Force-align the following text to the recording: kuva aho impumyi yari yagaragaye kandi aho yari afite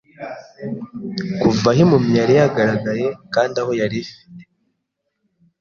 kuva 1.41 1.69
aho 1.73 1.79
impumyi 1.85 2.15
yari 2.21 2.33
yagaragaye 2.41 3.07
kandi 3.33 3.55
aho 3.61 3.71
yari 3.81 3.97
afite 4.03 4.43